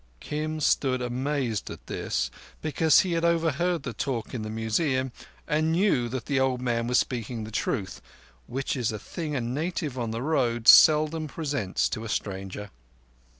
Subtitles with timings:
[0.19, 5.11] Kim stood amazed at this, because he had overheard the talk in the Museum,
[5.47, 8.01] and knew that the old man was speaking the truth,
[8.47, 12.71] which is a thing a native on the road seldom presents to a stranger.